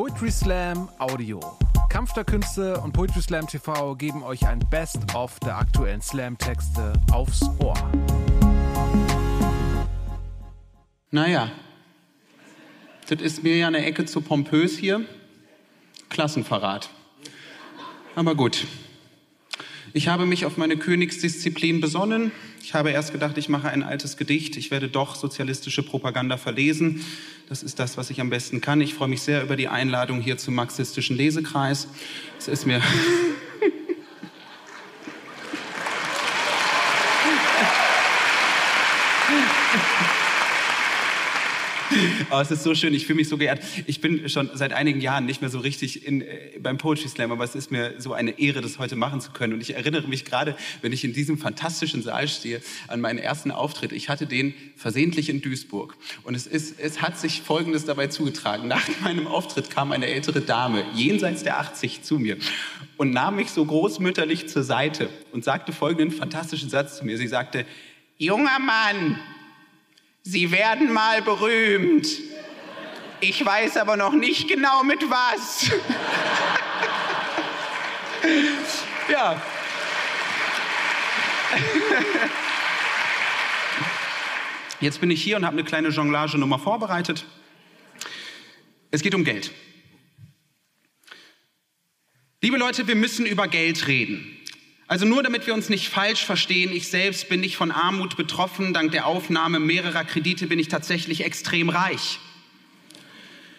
[0.00, 1.40] Poetry Slam Audio.
[1.90, 7.42] Kampf der Künste und Poetry Slam TV geben euch ein Best-of der aktuellen Slam-Texte aufs
[7.58, 7.74] Ohr.
[11.10, 11.52] Naja,
[13.10, 15.04] das ist mir ja eine Ecke zu pompös hier.
[16.08, 16.88] Klassenverrat.
[18.14, 18.66] Aber gut.
[19.92, 22.32] Ich habe mich auf meine Königsdisziplin besonnen.
[22.62, 24.56] Ich habe erst gedacht, ich mache ein altes Gedicht.
[24.56, 27.04] Ich werde doch sozialistische Propaganda verlesen.
[27.48, 28.80] Das ist das, was ich am besten kann.
[28.80, 31.88] Ich freue mich sehr über die Einladung hier zum marxistischen Lesekreis.
[32.38, 32.82] Es ist mir
[42.32, 43.60] Oh, es ist so schön, ich fühle mich so geehrt.
[43.86, 47.32] Ich bin schon seit einigen Jahren nicht mehr so richtig in, äh, beim Poetry Slam,
[47.32, 49.54] aber es ist mir so eine Ehre, das heute machen zu können.
[49.54, 53.50] Und ich erinnere mich gerade, wenn ich in diesem fantastischen Saal stehe, an meinen ersten
[53.50, 53.90] Auftritt.
[53.90, 55.96] Ich hatte den versehentlich in Duisburg.
[56.22, 58.68] Und es, ist, es hat sich Folgendes dabei zugetragen.
[58.68, 62.36] Nach meinem Auftritt kam eine ältere Dame, jenseits der 80, zu mir
[62.96, 67.18] und nahm mich so großmütterlich zur Seite und sagte folgenden fantastischen Satz zu mir.
[67.18, 67.66] Sie sagte,
[68.18, 69.18] junger Mann,
[70.32, 72.06] Sie werden mal berühmt.
[73.18, 75.68] Ich weiß aber noch nicht genau mit was.
[79.10, 79.42] ja.
[84.80, 87.24] Jetzt bin ich hier und habe eine kleine Jonglage-Nummer vorbereitet.
[88.92, 89.50] Es geht um Geld.
[92.40, 94.39] Liebe Leute, wir müssen über Geld reden.
[94.90, 98.74] Also nur damit wir uns nicht falsch verstehen, ich selbst bin nicht von Armut betroffen.
[98.74, 102.18] Dank der Aufnahme mehrerer Kredite bin ich tatsächlich extrem reich.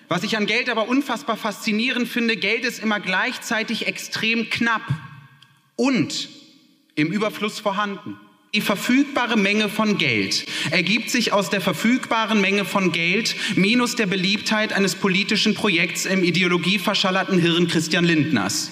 [0.09, 4.81] Was ich an Geld aber unfassbar faszinierend finde, Geld ist immer gleichzeitig extrem knapp
[5.77, 6.27] und
[6.95, 8.19] im Überfluss vorhanden.
[8.53, 14.07] Die verfügbare Menge von Geld ergibt sich aus der verfügbaren Menge von Geld minus der
[14.07, 18.71] Beliebtheit eines politischen Projekts im ideologieverschallerten Hirn Christian Lindners.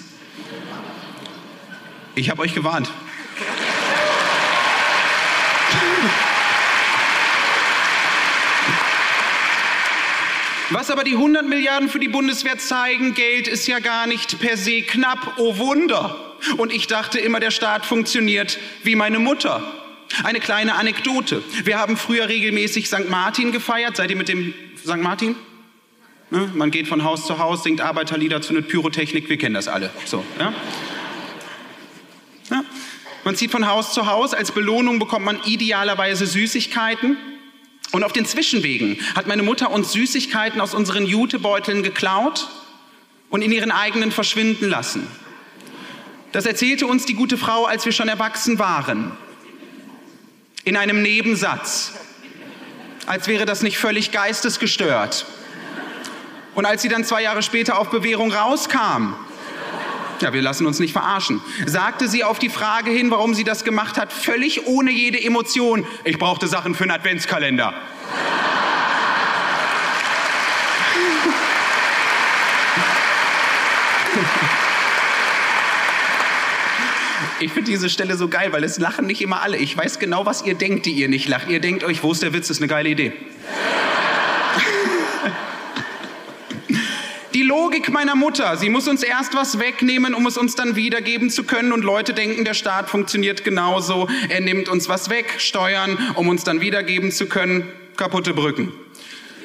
[2.19, 2.91] Ich habe euch gewarnt.
[10.71, 14.57] Was aber die 100 Milliarden für die Bundeswehr zeigen, Geld ist ja gar nicht per
[14.57, 16.35] se knapp, oh Wunder.
[16.57, 19.63] Und ich dachte immer, der Staat funktioniert wie meine Mutter.
[20.25, 21.41] Eine kleine Anekdote.
[21.63, 23.09] Wir haben früher regelmäßig St.
[23.09, 23.95] Martin gefeiert.
[23.95, 24.97] Seid ihr mit dem St.
[24.97, 25.37] Martin?
[26.31, 26.51] Ne?
[26.53, 29.29] Man geht von Haus zu Haus, singt Arbeiterlieder, zündet Pyrotechnik.
[29.29, 29.89] Wir kennen das alle.
[30.03, 30.53] So, ja?
[33.29, 37.15] Man zieht von Haus zu Haus, als Belohnung bekommt man idealerweise Süßigkeiten.
[37.91, 42.49] Und auf den Zwischenwegen hat meine Mutter uns Süßigkeiten aus unseren Jutebeuteln geklaut
[43.29, 45.05] und in ihren eigenen verschwinden lassen.
[46.31, 49.11] Das erzählte uns die gute Frau, als wir schon erwachsen waren.
[50.63, 51.93] In einem Nebensatz.
[53.05, 55.27] Als wäre das nicht völlig geistesgestört.
[56.55, 59.13] Und als sie dann zwei Jahre später auf Bewährung rauskam,
[60.21, 61.41] ja, wir lassen uns nicht verarschen.
[61.65, 65.85] Sagte sie auf die Frage hin, warum sie das gemacht hat, völlig ohne jede Emotion.
[66.03, 67.73] Ich brauchte Sachen für einen Adventskalender.
[77.41, 79.57] Ich finde diese Stelle so geil, weil es lachen nicht immer alle.
[79.57, 81.47] Ich weiß genau, was ihr denkt, die ihr nicht lacht.
[81.49, 82.47] Ihr denkt euch, wo ist der Witz?
[82.49, 83.13] Das ist eine geile Idee.
[87.49, 91.43] Logik meiner Mutter, sie muss uns erst was wegnehmen, um es uns dann wiedergeben zu
[91.43, 91.73] können.
[91.73, 94.07] Und Leute denken, der Staat funktioniert genauso.
[94.29, 97.67] Er nimmt uns was weg, Steuern, um uns dann wiedergeben zu können.
[97.97, 98.71] Kaputte Brücken.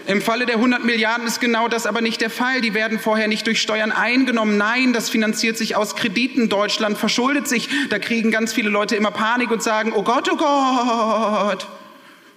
[0.06, 2.60] Im Falle der 100 Milliarden ist genau das aber nicht der Fall.
[2.60, 4.59] Die werden vorher nicht durch Steuern eingenommen.
[4.59, 6.50] Nein, das finanziert sich aus Krediten.
[6.50, 7.71] Deutschland verschuldet sich.
[7.88, 11.66] Da kriegen ganz viele Leute immer Panik und sagen, oh Gott, oh Gott,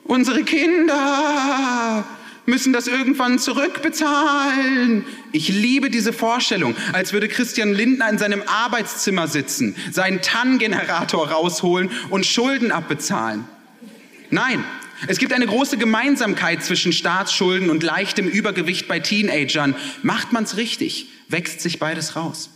[0.05, 2.05] unsere Kinder
[2.47, 5.05] müssen das irgendwann zurückbezahlen.
[5.33, 11.91] Ich liebe diese Vorstellung, als würde Christian Lindner in seinem Arbeitszimmer sitzen, seinen TAN-Generator rausholen
[12.09, 13.43] und Schulden abbezahlen.
[14.31, 14.63] Nein,
[15.07, 19.75] es gibt eine große Gemeinsamkeit zwischen Staatsschulden und leichtem Übergewicht bei Teenagern.
[20.01, 22.49] Macht man's richtig, wächst sich beides raus.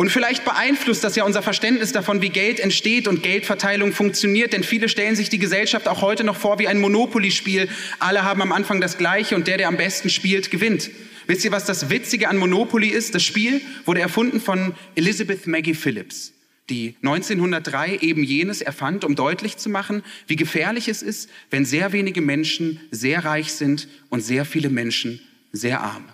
[0.00, 4.54] Und vielleicht beeinflusst das ja unser Verständnis davon, wie Geld entsteht und Geldverteilung funktioniert.
[4.54, 7.68] Denn viele stellen sich die Gesellschaft auch heute noch vor wie ein Monopoly-Spiel.
[7.98, 10.90] Alle haben am Anfang das Gleiche und der, der am besten spielt, gewinnt.
[11.26, 13.14] Wisst ihr, was das Witzige an Monopoly ist?
[13.14, 16.32] Das Spiel wurde erfunden von Elizabeth Maggie Phillips,
[16.70, 21.92] die 1903 eben jenes erfand, um deutlich zu machen, wie gefährlich es ist, wenn sehr
[21.92, 25.20] wenige Menschen sehr reich sind und sehr viele Menschen
[25.52, 26.08] sehr arm.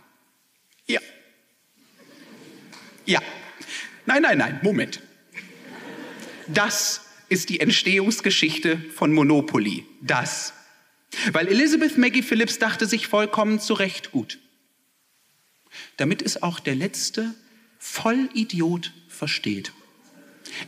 [0.88, 0.98] Ja.
[3.04, 3.20] Ja.
[4.06, 5.02] Nein, nein, nein, Moment.
[6.46, 9.84] Das ist die Entstehungsgeschichte von Monopoly.
[10.00, 10.52] Das.
[11.32, 14.38] Weil Elizabeth Maggie Phillips dachte sich vollkommen zu Recht gut.
[15.96, 17.34] damit es auch der letzte
[17.78, 19.72] Vollidiot versteht.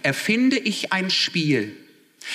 [0.02, 1.76] Erfinde ich ein Spiel,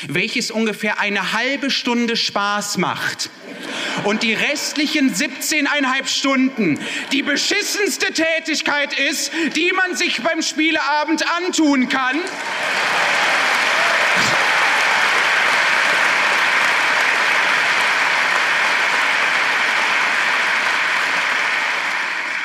[0.07, 3.29] welches ungefähr eine halbe Stunde Spaß macht
[4.03, 6.79] und die restlichen 17,5 Stunden
[7.11, 12.19] die beschissenste Tätigkeit ist, die man sich beim Spieleabend antun kann.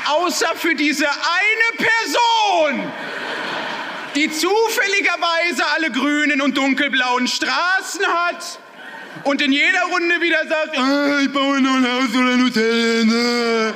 [0.07, 2.93] Außer für diese eine Person
[4.15, 8.59] die zufälligerweise alle grünen und dunkelblauen Straßen hat
[9.25, 13.05] und in jeder Runde wieder sagt, ah, ich baue noch ein Haus oder ein Hotel.
[13.05, 13.75] Ne?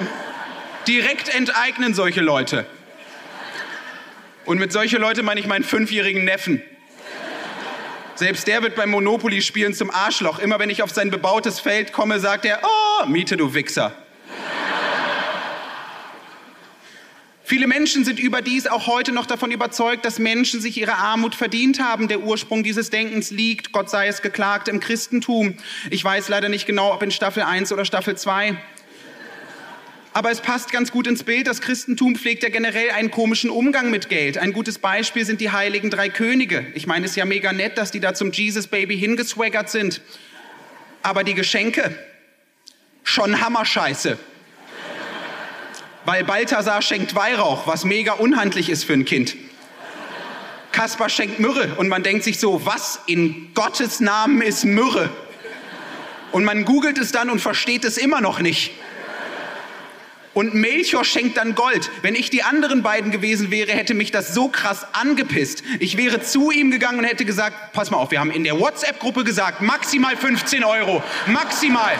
[0.86, 2.66] Direkt enteignen solche Leute.
[4.44, 6.62] Und mit solche Leute meine ich meinen fünfjährigen Neffen.
[8.14, 10.38] Selbst der wird beim Monopoly-Spielen zum Arschloch.
[10.38, 14.01] Immer wenn ich auf sein bebautes Feld komme, sagt er, oh, Miete, du Wichser.
[17.52, 21.80] Viele Menschen sind überdies auch heute noch davon überzeugt, dass Menschen sich ihre Armut verdient
[21.80, 22.08] haben.
[22.08, 25.58] Der Ursprung dieses Denkens liegt, Gott sei es geklagt, im Christentum.
[25.90, 28.56] Ich weiß leider nicht genau, ob in Staffel 1 oder Staffel 2.
[30.14, 31.46] Aber es passt ganz gut ins Bild.
[31.46, 34.38] Das Christentum pflegt ja generell einen komischen Umgang mit Geld.
[34.38, 36.64] Ein gutes Beispiel sind die heiligen drei Könige.
[36.72, 40.00] Ich meine, es ist ja mega nett, dass die da zum Jesus Baby hingeswaggert sind.
[41.02, 41.94] Aber die Geschenke,
[43.04, 44.16] schon Hammerscheiße.
[46.04, 49.36] Weil Balthasar schenkt Weihrauch, was mega unhandlich ist für ein Kind.
[50.72, 55.10] Kaspar schenkt Myrrhe und man denkt sich so, was in Gottes Namen ist Myrrhe?
[56.32, 58.72] Und man googelt es dann und versteht es immer noch nicht.
[60.34, 61.90] Und Melchior schenkt dann Gold.
[62.00, 65.62] Wenn ich die anderen beiden gewesen wäre, hätte mich das so krass angepisst.
[65.78, 68.58] Ich wäre zu ihm gegangen und hätte gesagt, pass mal auf, wir haben in der
[68.58, 71.02] WhatsApp-Gruppe gesagt, maximal 15 Euro.
[71.26, 71.96] Maximal.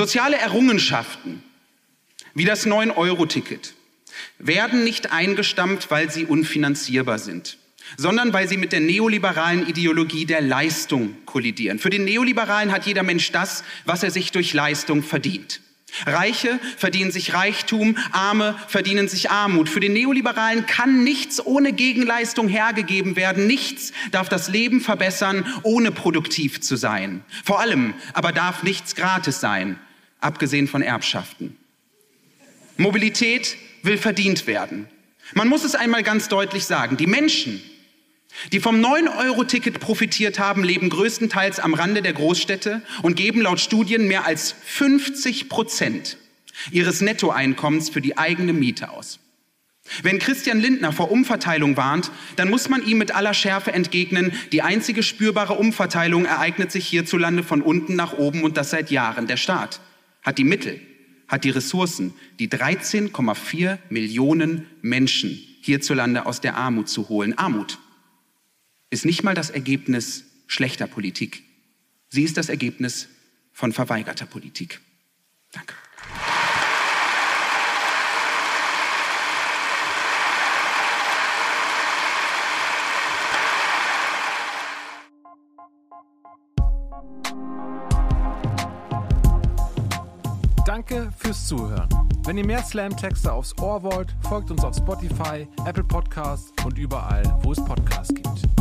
[0.00, 1.42] Soziale Errungenschaften
[2.32, 3.74] wie das 9-Euro-Ticket
[4.38, 7.58] werden nicht eingestampft, weil sie unfinanzierbar sind,
[7.98, 11.78] sondern weil sie mit der neoliberalen Ideologie der Leistung kollidieren.
[11.78, 15.60] Für den Neoliberalen hat jeder Mensch das, was er sich durch Leistung verdient.
[16.06, 19.68] Reiche verdienen sich Reichtum, Arme verdienen sich Armut.
[19.68, 23.46] Für den Neoliberalen kann nichts ohne Gegenleistung hergegeben werden.
[23.46, 27.22] Nichts darf das Leben verbessern, ohne produktiv zu sein.
[27.44, 29.78] Vor allem aber darf nichts gratis sein,
[30.20, 31.56] abgesehen von Erbschaften.
[32.76, 34.88] Mobilität will verdient werden.
[35.34, 36.96] Man muss es einmal ganz deutlich sagen.
[36.96, 37.62] Die Menschen,
[38.52, 44.08] die vom 9-Euro-Ticket profitiert haben, leben größtenteils am Rande der Großstädte und geben laut Studien
[44.08, 46.16] mehr als 50 Prozent
[46.70, 49.18] ihres Nettoeinkommens für die eigene Miete aus.
[50.02, 54.62] Wenn Christian Lindner vor Umverteilung warnt, dann muss man ihm mit aller Schärfe entgegnen, die
[54.62, 59.26] einzige spürbare Umverteilung ereignet sich hierzulande von unten nach oben und das seit Jahren.
[59.26, 59.80] Der Staat
[60.22, 60.80] hat die Mittel,
[61.28, 65.30] hat die Ressourcen, die 13,4 Millionen Menschen
[65.62, 67.36] hierzulande aus der Armut zu holen.
[67.38, 67.78] Armut
[68.90, 71.44] ist nicht mal das Ergebnis schlechter Politik.
[72.08, 73.08] Sie ist das Ergebnis
[73.52, 74.80] von verweigerter Politik.
[75.52, 75.74] Danke.
[91.30, 91.88] Fürs Zuhören.
[92.24, 97.22] Wenn ihr mehr Slam-Texte aufs Ohr wollt, folgt uns auf Spotify, Apple Podcasts und überall,
[97.42, 98.59] wo es Podcasts gibt.